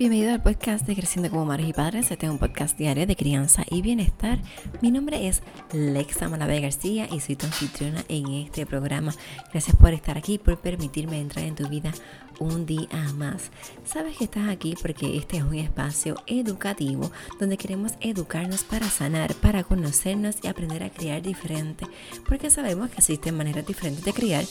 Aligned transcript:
Bienvenido 0.00 0.32
al 0.32 0.42
podcast 0.42 0.86
de 0.86 0.96
Creciendo 0.96 1.28
como 1.28 1.44
Madres 1.44 1.68
y 1.68 1.72
Padres. 1.74 2.10
Este 2.10 2.24
es 2.24 2.32
un 2.32 2.38
podcast 2.38 2.78
diario 2.78 3.06
de 3.06 3.16
crianza 3.16 3.66
y 3.70 3.82
bienestar. 3.82 4.38
Mi 4.80 4.90
nombre 4.90 5.28
es 5.28 5.42
Lexa 5.74 6.26
Malabé 6.26 6.58
García 6.62 7.06
y 7.12 7.20
soy 7.20 7.36
tu 7.36 7.44
anfitriona 7.44 8.02
en 8.08 8.26
este 8.28 8.64
programa. 8.64 9.12
Gracias 9.52 9.76
por 9.76 9.92
estar 9.92 10.16
aquí, 10.16 10.38
por 10.38 10.58
permitirme 10.58 11.20
entrar 11.20 11.44
en 11.44 11.54
tu 11.54 11.68
vida 11.68 11.92
un 12.38 12.64
día 12.64 12.88
más. 13.14 13.50
Sabes 13.84 14.16
que 14.16 14.24
estás 14.24 14.48
aquí 14.48 14.74
porque 14.80 15.18
este 15.18 15.36
es 15.36 15.42
un 15.42 15.56
espacio 15.56 16.16
educativo 16.26 17.12
donde 17.38 17.58
queremos 17.58 17.92
educarnos 18.00 18.64
para 18.64 18.88
sanar, 18.88 19.34
para 19.34 19.64
conocernos 19.64 20.36
y 20.42 20.46
aprender 20.46 20.82
a 20.82 20.88
criar 20.88 21.20
diferente. 21.20 21.86
Porque 22.26 22.48
sabemos 22.48 22.88
que 22.88 22.96
existen 22.96 23.36
maneras 23.36 23.66
diferentes 23.66 24.02
de 24.02 24.14
criar, 24.14 24.46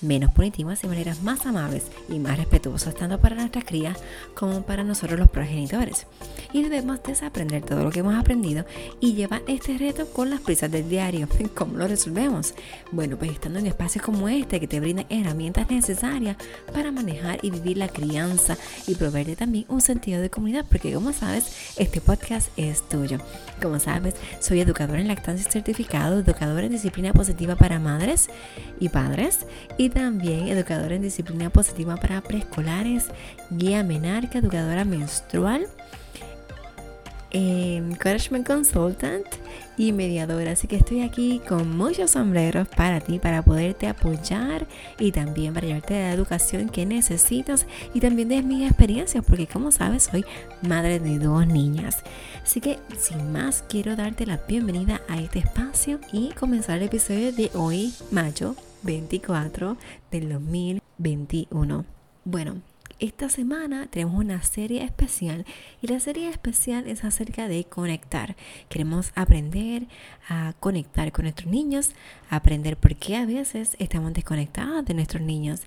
menos 0.00 0.32
punitivas 0.32 0.82
y 0.84 0.86
maneras 0.86 1.22
más 1.22 1.46
amables 1.46 1.84
y 2.08 2.18
más 2.18 2.36
respetuosas 2.36 2.94
tanto 2.94 3.18
para 3.20 3.36
nuestras 3.36 3.64
crías 3.64 3.98
como 4.34 4.62
para 4.62 4.84
nosotros 4.84 5.18
los 5.18 5.30
progenitores. 5.30 6.06
Y 6.52 6.62
debemos 6.62 7.02
desaprender 7.02 7.62
todo 7.62 7.84
lo 7.84 7.90
que 7.90 8.00
hemos 8.00 8.14
aprendido 8.14 8.64
y 9.00 9.14
llevar 9.14 9.42
este 9.48 9.78
reto 9.78 10.06
con 10.06 10.30
las 10.30 10.40
prisas 10.40 10.70
del 10.70 10.88
diario. 10.88 11.28
¿Cómo 11.54 11.76
lo 11.76 11.88
resolvemos? 11.88 12.54
Bueno, 12.92 13.16
pues 13.16 13.32
estando 13.32 13.58
en 13.58 13.66
espacios 13.66 14.04
como 14.04 14.28
este 14.28 14.60
que 14.60 14.68
te 14.68 14.80
brindan 14.80 15.06
herramientas 15.08 15.70
necesarias 15.70 16.36
para 16.72 16.92
manejar 16.92 17.38
y 17.42 17.50
vivir 17.50 17.78
la 17.78 17.88
crianza 17.88 18.56
y 18.86 18.94
proveerte 18.94 19.36
también 19.36 19.66
un 19.68 19.80
sentido 19.80 20.20
de 20.20 20.30
comunidad, 20.30 20.64
porque 20.68 20.92
como 20.92 21.12
sabes, 21.12 21.74
este 21.76 22.00
podcast 22.00 22.48
es 22.56 22.88
tuyo. 22.88 23.18
Como 23.60 23.78
sabes, 23.78 24.14
soy 24.40 24.60
educadora 24.60 25.00
en 25.00 25.08
lactancia 25.08 25.50
certificado, 25.50 26.18
educadora 26.18 26.66
en 26.66 26.72
disciplina 26.72 27.12
positiva 27.12 27.56
para 27.56 27.78
madres 27.78 28.28
y 28.80 28.88
padres 28.88 29.46
y 29.78 29.83
también 29.88 30.48
educadora 30.48 30.94
en 30.94 31.02
disciplina 31.02 31.50
positiva 31.50 31.96
para 31.96 32.20
preescolares, 32.20 33.08
guía 33.50 33.82
menarca, 33.82 34.38
educadora 34.38 34.84
menstrual 34.84 35.66
Encouragement 37.34 38.46
Consultant 38.46 39.26
y 39.76 39.92
mediadora. 39.92 40.52
Así 40.52 40.68
que 40.68 40.76
estoy 40.76 41.02
aquí 41.02 41.40
con 41.46 41.76
muchos 41.76 42.12
sombreros 42.12 42.68
para 42.68 43.00
ti, 43.00 43.18
para 43.18 43.42
poderte 43.42 43.88
apoyar 43.88 44.66
y 45.00 45.10
también 45.10 45.52
para 45.52 45.66
llevarte 45.66 45.94
la 45.94 46.12
educación 46.12 46.68
que 46.68 46.86
necesitas 46.86 47.66
y 47.92 48.00
también 48.00 48.28
de 48.28 48.40
mis 48.42 48.66
experiencias, 48.66 49.24
porque 49.26 49.48
como 49.48 49.72
sabes, 49.72 50.04
soy 50.04 50.24
madre 50.62 51.00
de 51.00 51.18
dos 51.18 51.46
niñas. 51.46 51.98
Así 52.42 52.60
que 52.60 52.78
sin 52.96 53.32
más, 53.32 53.64
quiero 53.68 53.96
darte 53.96 54.26
la 54.26 54.40
bienvenida 54.48 55.02
a 55.08 55.20
este 55.20 55.40
espacio 55.40 55.98
y 56.12 56.30
comenzar 56.30 56.78
el 56.78 56.84
episodio 56.84 57.32
de 57.32 57.50
hoy, 57.54 57.92
mayo 58.12 58.54
24 58.84 59.76
del 60.12 60.28
2021. 60.28 61.84
Bueno, 62.24 62.62
esta 63.04 63.28
semana 63.28 63.86
tenemos 63.90 64.14
una 64.14 64.42
serie 64.42 64.82
especial 64.82 65.44
y 65.82 65.88
la 65.88 66.00
serie 66.00 66.30
especial 66.30 66.86
es 66.86 67.04
acerca 67.04 67.48
de 67.48 67.64
conectar. 67.64 68.34
Queremos 68.70 69.12
aprender 69.14 69.86
a 70.26 70.54
conectar 70.58 71.12
con 71.12 71.24
nuestros 71.24 71.52
niños, 71.52 71.90
aprender 72.30 72.78
por 72.78 72.96
qué 72.96 73.16
a 73.16 73.26
veces 73.26 73.76
estamos 73.78 74.14
desconectados 74.14 74.86
de 74.86 74.94
nuestros 74.94 75.22
niños 75.22 75.60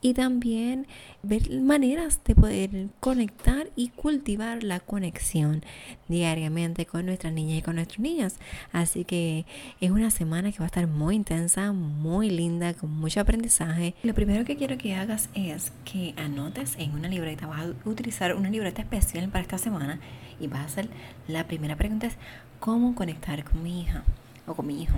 y 0.00 0.14
también 0.14 0.86
ver 1.24 1.50
maneras 1.50 2.20
de 2.24 2.36
poder 2.36 2.70
conectar 3.00 3.68
y 3.74 3.88
cultivar 3.88 4.62
la 4.62 4.78
conexión 4.78 5.64
diariamente 6.08 6.86
con 6.86 7.06
nuestras 7.06 7.32
niñas 7.32 7.58
y 7.58 7.62
con 7.62 7.74
nuestros 7.74 7.98
niños. 7.98 8.34
Así 8.72 9.04
que 9.04 9.46
es 9.80 9.90
una 9.90 10.12
semana 10.12 10.52
que 10.52 10.58
va 10.58 10.66
a 10.66 10.66
estar 10.66 10.86
muy 10.86 11.16
intensa, 11.16 11.72
muy 11.72 12.30
linda, 12.30 12.72
con 12.74 12.90
mucho 12.92 13.20
aprendizaje. 13.20 13.94
Lo 14.04 14.14
primero 14.14 14.44
que 14.44 14.56
quiero 14.56 14.78
que 14.78 14.94
hagas 14.94 15.28
es 15.34 15.72
que 15.84 16.14
anotes 16.16 16.76
en 16.84 16.94
una 16.94 17.08
libreta, 17.08 17.46
vas 17.46 17.62
a 17.62 17.88
utilizar 17.88 18.34
una 18.34 18.50
libreta 18.50 18.82
especial 18.82 19.28
para 19.28 19.42
esta 19.42 19.58
semana 19.58 19.98
y 20.40 20.46
vas 20.46 20.60
a 20.60 20.64
hacer 20.64 20.88
la 21.26 21.46
primera 21.46 21.76
pregunta 21.76 22.06
es 22.06 22.16
cómo 22.60 22.94
conectar 22.94 23.44
con 23.44 23.62
mi 23.62 23.82
hija 23.82 24.04
o 24.46 24.54
con 24.54 24.66
mi 24.66 24.82
hijo. 24.82 24.96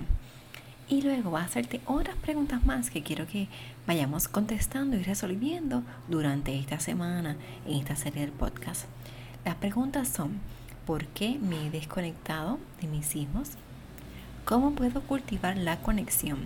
Y 0.88 1.02
luego 1.02 1.32
vas 1.32 1.42
a 1.42 1.46
hacerte 1.46 1.80
otras 1.86 2.16
preguntas 2.16 2.64
más 2.64 2.90
que 2.90 3.02
quiero 3.02 3.26
que 3.26 3.48
vayamos 3.86 4.28
contestando 4.28 4.96
y 4.96 5.02
resolviendo 5.02 5.82
durante 6.08 6.56
esta 6.58 6.78
semana 6.78 7.36
en 7.66 7.78
esta 7.78 7.96
serie 7.96 8.22
del 8.22 8.32
podcast. 8.32 8.84
Las 9.44 9.56
preguntas 9.56 10.08
son, 10.08 10.40
¿por 10.86 11.06
qué 11.06 11.38
me 11.40 11.66
he 11.66 11.70
desconectado 11.70 12.58
de 12.80 12.88
mis 12.88 13.16
hijos? 13.16 13.50
¿Cómo 14.44 14.72
puedo 14.72 15.00
cultivar 15.02 15.56
la 15.56 15.78
conexión? 15.78 16.38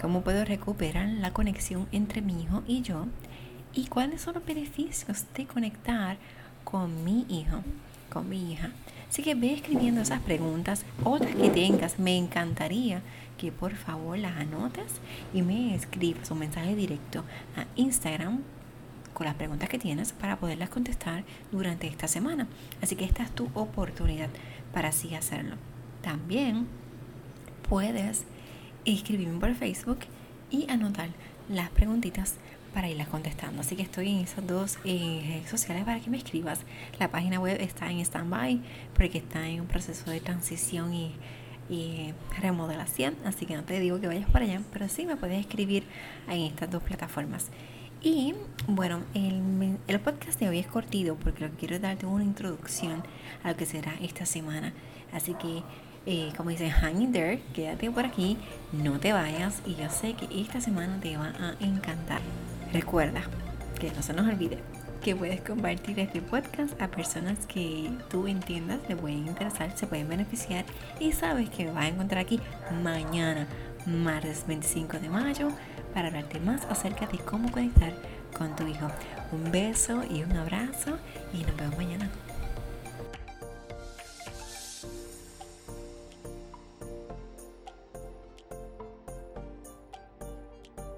¿Cómo 0.00 0.22
puedo 0.22 0.44
recuperar 0.44 1.08
la 1.08 1.32
conexión 1.32 1.88
entre 1.90 2.22
mi 2.22 2.42
hijo 2.42 2.62
y 2.66 2.82
yo? 2.82 3.06
Y 3.74 3.86
cuáles 3.86 4.22
son 4.22 4.34
los 4.34 4.44
beneficios 4.44 5.24
de 5.34 5.46
conectar 5.46 6.16
con 6.64 7.04
mi 7.04 7.26
hijo, 7.28 7.62
con 8.10 8.28
mi 8.28 8.52
hija. 8.52 8.70
Así 9.08 9.22
que 9.22 9.34
ve 9.34 9.52
escribiendo 9.52 10.00
esas 10.00 10.20
preguntas, 10.20 10.84
otras 11.04 11.34
que 11.34 11.50
tengas, 11.50 11.98
me 11.98 12.16
encantaría 12.16 13.02
que 13.38 13.52
por 13.52 13.74
favor 13.74 14.18
las 14.18 14.36
anotes 14.36 15.00
y 15.32 15.42
me 15.42 15.74
escribas 15.74 16.30
un 16.30 16.40
mensaje 16.40 16.74
directo 16.74 17.24
a 17.56 17.66
Instagram 17.76 18.40
con 19.12 19.26
las 19.26 19.36
preguntas 19.36 19.68
que 19.68 19.78
tienes 19.78 20.12
para 20.12 20.36
poderlas 20.36 20.68
contestar 20.68 21.24
durante 21.52 21.86
esta 21.86 22.08
semana. 22.08 22.48
Así 22.82 22.96
que 22.96 23.04
esta 23.04 23.22
es 23.22 23.30
tu 23.30 23.48
oportunidad 23.54 24.28
para 24.72 24.88
así 24.88 25.14
hacerlo. 25.14 25.56
También 26.02 26.66
puedes 27.68 28.24
escribirme 28.84 29.38
por 29.38 29.54
Facebook 29.54 30.00
y 30.50 30.68
anotar 30.70 31.08
las 31.48 31.70
preguntitas 31.70 32.34
para 32.74 32.88
irlas 32.88 33.08
contestando. 33.08 33.60
Así 33.60 33.76
que 33.76 33.82
estoy 33.82 34.10
en 34.10 34.18
esas 34.18 34.46
dos 34.46 34.78
eh, 34.84 35.22
redes 35.26 35.48
sociales 35.48 35.84
para 35.84 36.00
que 36.00 36.10
me 36.10 36.18
escribas. 36.18 36.60
La 36.98 37.10
página 37.10 37.38
web 37.38 37.56
está 37.60 37.90
en 37.90 38.00
stand-by 38.00 38.60
porque 38.94 39.18
está 39.18 39.48
en 39.48 39.60
un 39.60 39.66
proceso 39.66 40.10
de 40.10 40.20
transición 40.20 40.92
y, 40.92 41.14
remodelación. 42.42 43.14
Así 43.24 43.46
que 43.46 43.56
no 43.56 43.62
te 43.64 43.80
digo 43.80 43.98
que 43.98 44.06
vayas 44.06 44.28
para 44.28 44.44
allá, 44.44 44.60
pero 44.72 44.86
sí 44.88 45.06
me 45.06 45.16
puedes 45.16 45.40
escribir 45.40 45.84
en 46.28 46.42
estas 46.42 46.70
dos 46.70 46.82
plataformas. 46.82 47.46
Y 48.02 48.34
bueno, 48.68 49.00
el, 49.14 49.78
el 49.88 50.00
podcast 50.00 50.38
de 50.38 50.50
hoy 50.50 50.58
es 50.58 50.66
cortito 50.66 51.16
porque 51.16 51.48
quiero 51.58 51.78
darte 51.78 52.04
una 52.04 52.22
introducción 52.22 53.02
a 53.42 53.48
lo 53.48 53.56
que 53.56 53.64
será 53.64 53.94
esta 54.02 54.26
semana. 54.26 54.74
Así 55.10 55.32
que 55.34 55.62
eh, 56.06 56.32
como 56.36 56.50
dicen, 56.50 56.68
hang 56.70 57.00
in 57.00 57.12
there, 57.12 57.40
quédate 57.54 57.90
por 57.90 58.04
aquí, 58.04 58.36
no 58.72 59.00
te 59.00 59.14
vayas 59.14 59.62
y 59.64 59.74
yo 59.74 59.88
sé 59.88 60.12
que 60.12 60.28
esta 60.38 60.60
semana 60.60 61.00
te 61.00 61.16
va 61.16 61.28
a 61.28 61.56
encantar. 61.60 62.20
Recuerda 62.74 63.22
que 63.78 63.92
no 63.92 64.02
se 64.02 64.12
nos 64.12 64.26
olvide 64.26 64.58
que 65.00 65.14
puedes 65.14 65.40
compartir 65.42 66.00
este 66.00 66.20
podcast 66.20 66.80
a 66.82 66.88
personas 66.88 67.46
que 67.46 67.88
tú 68.10 68.26
entiendas 68.26 68.80
le 68.88 68.96
pueden 68.96 69.28
interesar, 69.28 69.70
se 69.76 69.86
pueden 69.86 70.08
beneficiar 70.08 70.64
y 70.98 71.12
sabes 71.12 71.50
que 71.50 71.66
me 71.66 71.70
vas 71.70 71.84
a 71.84 71.88
encontrar 71.88 72.22
aquí 72.22 72.40
mañana, 72.82 73.46
martes 73.86 74.44
25 74.48 74.98
de 74.98 75.08
mayo, 75.08 75.48
para 75.92 76.08
hablarte 76.08 76.40
más 76.40 76.64
acerca 76.64 77.06
de 77.06 77.18
cómo 77.18 77.52
conectar 77.52 77.92
con 78.36 78.56
tu 78.56 78.66
hijo. 78.66 78.88
Un 79.30 79.52
beso 79.52 80.02
y 80.10 80.24
un 80.24 80.32
abrazo 80.32 80.98
y 81.32 81.44
nos 81.44 81.56
vemos 81.56 81.76
mañana. 81.76 82.10